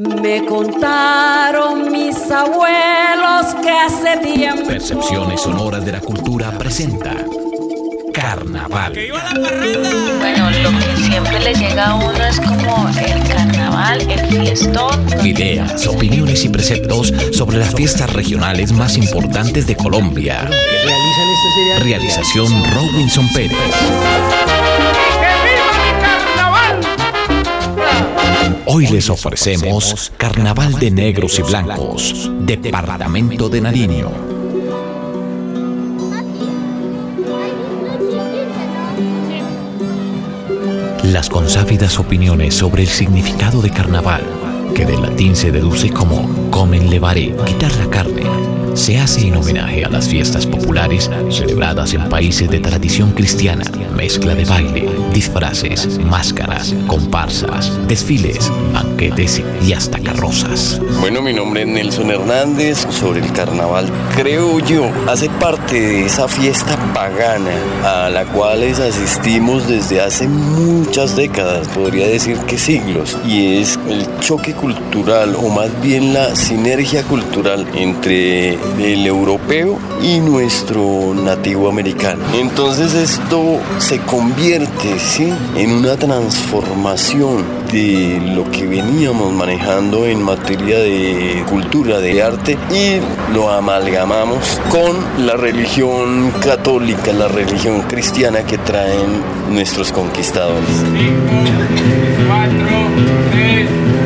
[0.00, 4.66] Me contaron mis abuelos que hace tiempo.
[4.66, 7.14] Percepciones sonoras de la cultura presenta
[8.10, 8.94] Carnaval.
[10.18, 15.06] Bueno, lo que siempre le llega a uno es como el carnaval, el fiestón.
[15.22, 20.40] Ideas, opiniones y preceptos sobre las fiestas regionales más importantes de Colombia.
[20.40, 24.69] realizan esta serie de Realización Robinson Pérez.
[28.66, 34.10] Hoy les ofrecemos Carnaval de Negros y Blancos, Departamento de Nariño.
[41.04, 44.22] Las consávidas opiniones sobre el significado de carnaval,
[44.74, 48.22] que del latín se deduce como comen levare, quitar la carne,
[48.74, 53.64] se hace en homenaje a las fiestas populares celebradas en países de tradición cristiana,
[53.96, 60.80] mezcla de baile, disfraces, máscaras, comparsas, desfiles, banquetes y hasta carrozas.
[61.00, 62.86] Bueno, mi nombre es Nelson Hernández.
[62.90, 67.50] Sobre el carnaval, creo yo, hace parte de esa fiesta pagana
[67.84, 74.06] a la cual asistimos desde hace muchas décadas, podría decir que siglos, y es el
[74.20, 82.22] choque cultural o más bien la sinergia cultural entre el europeo y nuestro nativo americano.
[82.34, 85.32] Entonces esto se convierte ¿sí?
[85.56, 93.32] en una transformación de lo que veníamos manejando en materia de cultura, de arte y
[93.34, 100.68] lo amalgamamos con la religión católica, la religión cristiana que traen nuestros conquistadores.
[102.80, 103.99] Two, three.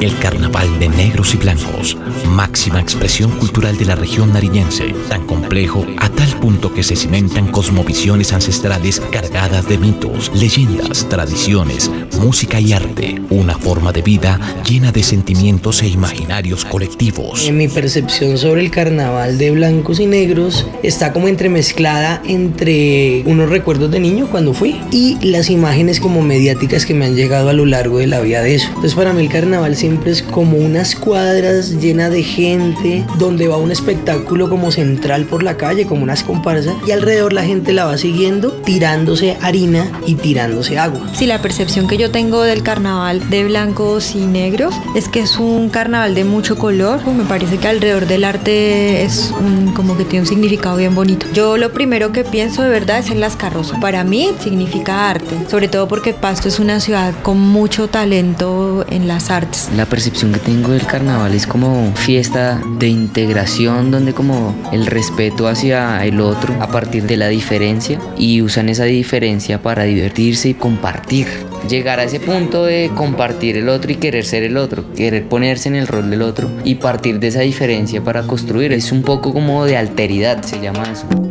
[0.00, 1.94] El Carnaval de Negros y Blancos,
[2.26, 7.48] máxima expresión cultural de la región nariñense, tan complejo a tal punto que se cimentan
[7.48, 14.90] cosmovisiones ancestrales cargadas de mitos, leyendas, tradiciones, música y arte, una forma de vida llena
[14.90, 17.46] de sentimientos e imaginarios colectivos.
[17.46, 23.50] En mi percepción sobre el carnaval de blancos y negros está como entremezclada entre unos
[23.50, 27.52] recuerdos de niño cuando fui y las imágenes como mediáticas que me han llegado a
[27.52, 28.68] lo largo de la vida de eso.
[28.68, 33.56] Entonces para mí el carnaval siempre es como unas cuadras llenas de gente donde va
[33.56, 37.84] un espectáculo como central por la calle, como unas comparsas y alrededor la gente la
[37.84, 41.00] va siguiendo tirándose harina y tirándose agua.
[41.14, 45.38] Sí, la percepción que yo tengo del carnaval de blancos y negros es que es
[45.38, 47.00] un carnaval de mucho color.
[47.06, 51.26] Me parece que alrededor del arte es un, como que tiene un significado bien bonito.
[51.32, 53.78] Yo lo primero que pienso de verdad es en las carrozas.
[53.80, 59.08] Para mí significa arte, sobre todo porque Pasto es una ciudad con mucho talento en
[59.08, 59.68] las artes.
[59.80, 65.48] La percepción que tengo del carnaval es como fiesta de integración donde como el respeto
[65.48, 70.54] hacia el otro a partir de la diferencia y usan esa diferencia para divertirse y
[70.54, 71.28] compartir.
[71.66, 75.70] Llegar a ese punto de compartir el otro y querer ser el otro, querer ponerse
[75.70, 78.74] en el rol del otro y partir de esa diferencia para construir.
[78.74, 81.29] Es un poco como de alteridad, se llama eso.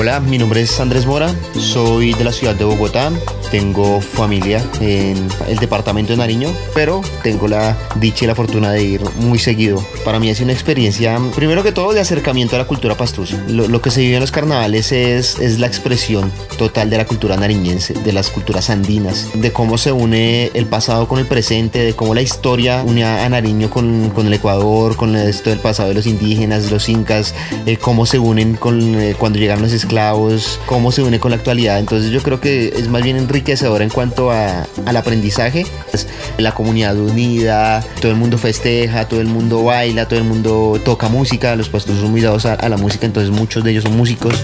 [0.00, 1.28] Hola, mi nombre es Andrés Mora,
[1.58, 3.10] soy de la ciudad de Bogotá,
[3.50, 8.82] tengo familia en el departamento de Nariño, pero tengo la dicha y la fortuna de
[8.82, 9.84] ir muy seguido.
[10.04, 13.42] Para mí sido una experiencia, primero que todo, de acercamiento a la cultura pastusa.
[13.48, 17.06] Lo, lo que se vive en los carnavales es, es la expresión total de la
[17.06, 21.80] cultura nariñense, de las culturas andinas, de cómo se une el pasado con el presente,
[21.80, 25.88] de cómo la historia une a Nariño con, con el Ecuador, con esto del pasado
[25.88, 27.34] de los indígenas, los incas,
[27.66, 31.36] eh, cómo se unen con eh, cuando llegaron los esclavos, cómo se une con la
[31.36, 31.78] actualidad.
[31.78, 35.66] Entonces yo creo que es más bien enriquecedor en cuanto a, al aprendizaje.
[35.92, 36.06] Es
[36.38, 41.08] la comunidad unida, todo el mundo festeja, todo el mundo baila, todo el mundo toca
[41.08, 44.34] música, los pastores son muy dados a la música, entonces muchos de ellos son músicos.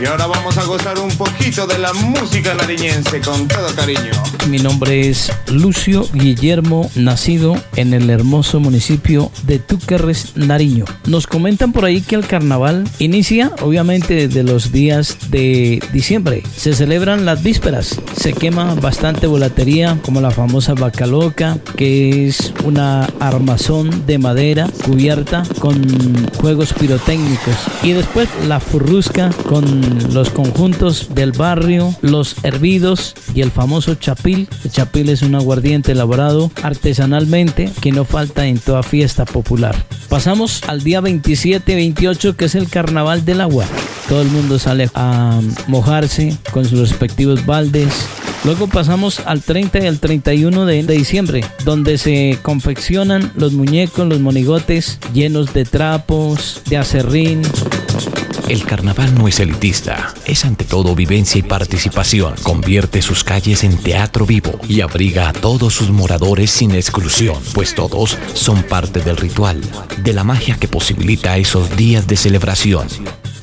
[0.00, 4.10] Y ahora vamos a gozar un poquito de la música nariñense con todo cariño.
[4.48, 10.84] Mi nombre es Lucio Guillermo, nacido en el hermoso municipio de Túquerres, Nariño.
[11.06, 16.42] Nos comentan por ahí que el carnaval inicia obviamente desde los días de diciembre.
[16.56, 22.52] Se celebran las vísperas, se quema bastante volatería como la famosa vaca loca, que es
[22.64, 27.54] una armazón de madera cubierta con juegos pirotécnicos.
[27.82, 34.48] Y después la furrusca con los conjuntos del barrio, los hervidos y el famoso chapil.
[34.64, 39.74] El chapil es un aguardiente elaborado artesanalmente que no falta en toda fiesta popular.
[40.08, 43.64] Pasamos al día 27-28 que es el carnaval del agua.
[44.08, 48.06] Todo el mundo sale a mojarse con sus respectivos baldes.
[48.44, 54.20] Luego pasamos al 30 y al 31 de diciembre, donde se confeccionan los muñecos, los
[54.20, 57.40] monigotes llenos de trapos, de acerrín,
[58.48, 62.34] El carnaval no es elitista, es ante todo vivencia y participación.
[62.42, 67.74] Convierte sus calles en teatro vivo y abriga a todos sus moradores sin exclusión, pues
[67.74, 69.62] todos son parte del ritual,
[70.02, 72.86] de la magia que posibilita esos días de celebración.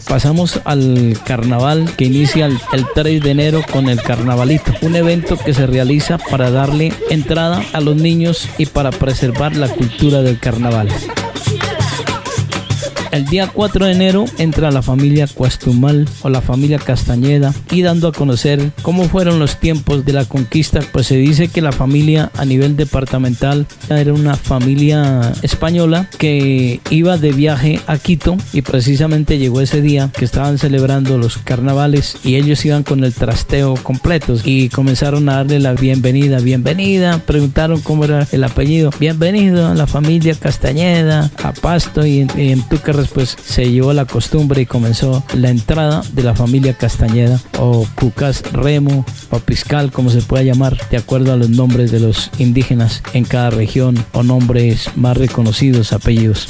[0.07, 5.35] Pasamos al carnaval que inicia el, el 3 de enero con el carnavalito, un evento
[5.35, 10.37] que se realiza para darle entrada a los niños y para preservar la cultura del
[10.37, 10.89] carnaval.
[13.11, 18.07] El día 4 de enero entra la familia Cuastumal o la familia Castañeda y dando
[18.07, 22.31] a conocer cómo fueron los tiempos de la conquista, pues se dice que la familia
[22.37, 29.37] a nivel departamental era una familia española que iba de viaje a Quito y precisamente
[29.37, 34.35] llegó ese día que estaban celebrando los carnavales y ellos iban con el trasteo completo
[34.45, 39.85] y comenzaron a darle la bienvenida, bienvenida, preguntaron cómo era el apellido, bienvenido a la
[39.85, 42.51] familia Castañeda, a Pasto y en, y
[43.09, 48.43] Pues se llevó la costumbre y comenzó la entrada de la familia Castañeda o Cucas
[48.53, 53.03] Remo o Piscal, como se pueda llamar, de acuerdo a los nombres de los indígenas
[53.13, 56.47] en cada región o nombres más reconocidos, apellidos.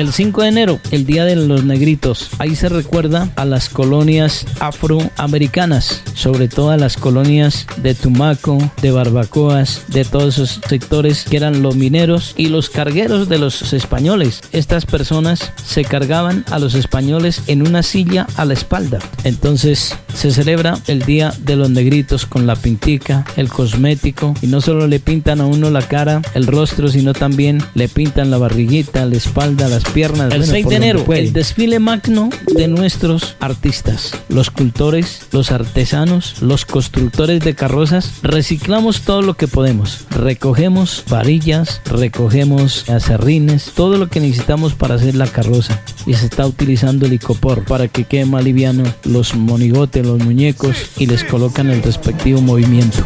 [0.00, 4.46] El 5 de enero, el Día de los Negritos, ahí se recuerda a las colonias
[4.58, 11.36] afroamericanas, sobre todo a las colonias de Tumaco, de Barbacoas, de todos esos sectores que
[11.36, 14.40] eran los mineros y los cargueros de los españoles.
[14.52, 19.00] Estas personas se cargaban a los españoles en una silla a la espalda.
[19.24, 24.62] Entonces se celebra el Día de los Negritos con la pintica, el cosmético y no
[24.62, 29.04] solo le pintan a uno la cara, el rostro, sino también le pintan la barriguita,
[29.04, 30.32] la espalda, las piernas.
[30.32, 36.64] El 6 de enero, el desfile magno de nuestros artistas, los cultores, los artesanos, los
[36.64, 38.12] constructores de carrozas.
[38.22, 40.06] Reciclamos todo lo que podemos.
[40.10, 45.82] Recogemos varillas, recogemos acerrines, todo lo que necesitamos para hacer la carroza.
[46.06, 50.76] Y se está utilizando el icopor para que quede más liviano los monigotes, los muñecos
[50.96, 53.04] y les colocan el respectivo movimiento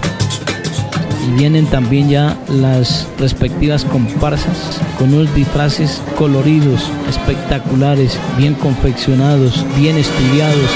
[1.26, 9.97] y vienen también ya las respectivas comparsas con unos disfraces coloridos, espectaculares, bien confeccionados, bien
[9.97, 10.71] estudiados.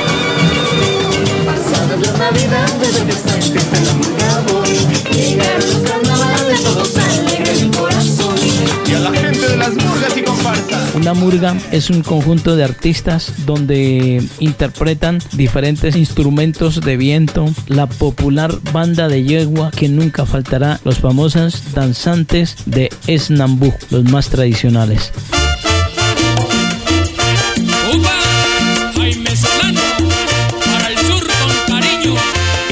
[8.95, 10.97] A la gente de las murgas y.
[10.97, 18.53] Una murga es un conjunto de artistas donde interpretan diferentes instrumentos de viento, la popular
[18.73, 25.13] banda de yegua que nunca faltará, los famosos danzantes de Esnambú, los más tradicionales.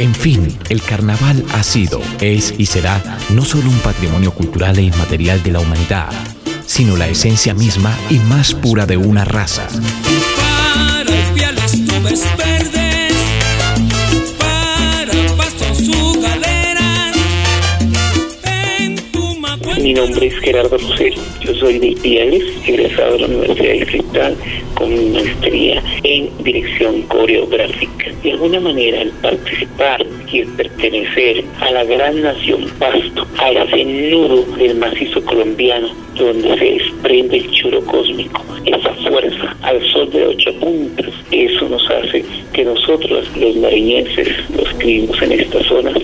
[0.07, 4.83] En fin, el carnaval ha sido, es y será no solo un patrimonio cultural e
[4.83, 6.13] inmaterial de la humanidad,
[6.65, 9.67] sino la esencia misma y más pura de una raza.
[19.87, 21.15] Mi nombre es Gerardo Rosero.
[21.43, 24.37] Yo soy de Ipiales, egresado de la Universidad Distrital
[24.75, 28.11] con mi maestría en dirección coreográfica.
[28.21, 33.85] De alguna manera, al participar y el pertenecer a la gran nación Pasto, a ese
[33.85, 40.27] nudo del macizo colombiano, donde se desprende el churo cósmico, esa fuerza al sol de
[40.27, 45.95] ocho puntas, eso nos hace que nosotros, los nariñenses, los que vivimos en estas zonas,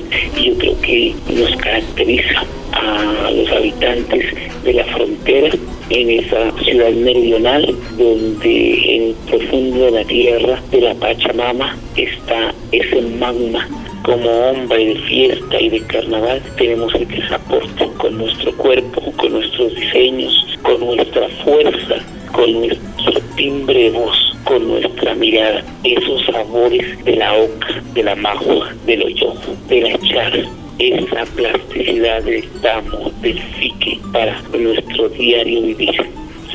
[0.41, 5.51] yo creo que nos caracteriza a los habitantes de la frontera
[5.91, 13.03] en esa ciudad meridional donde en profundo de la tierra de la Pachamama está ese
[13.03, 13.69] magma.
[14.05, 19.75] Como hombre de fiesta y de carnaval tenemos el aporta con nuestro cuerpo, con nuestros
[19.77, 21.95] diseños, con nuestra fuerza,
[22.33, 28.17] con nuestro timbre de voz, con nuestra mirada, esos sabores de la oca, de la
[28.17, 30.45] majua, del hoyojo, de la chara,
[30.91, 35.95] esa plasticidad del tamo, del psique para nuestro diario vivir.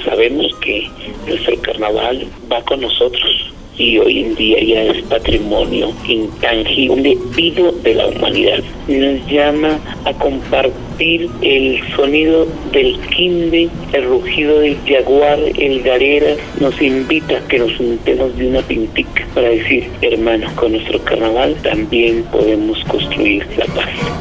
[0.03, 0.89] Sabemos que
[1.27, 7.93] nuestro carnaval va con nosotros y hoy en día ya es patrimonio intangible vivo de
[7.93, 8.63] la humanidad.
[8.87, 16.81] Nos llama a compartir el sonido del quinde, el rugido del jaguar, el garera, nos
[16.81, 22.23] invita a que nos juntemos de una pintica para decir, hermanos, con nuestro carnaval también
[22.31, 24.16] podemos construir la paz.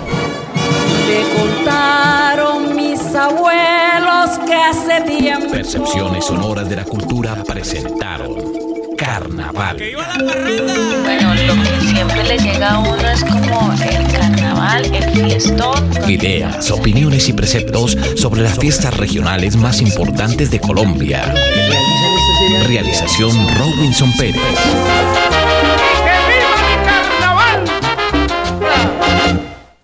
[2.06, 5.50] Contaron mis abuelos que hace tiempo.
[5.50, 8.36] Percepciones sonoras de la cultura presentaron
[8.96, 9.76] Carnaval.
[11.02, 15.90] Bueno, lo que siempre le llega a uno es como el carnaval, el fiestón.
[16.08, 21.34] Ideas, opiniones y preceptos sobre las fiestas regionales más importantes de Colombia.
[22.68, 25.25] Realización Robinson Pérez.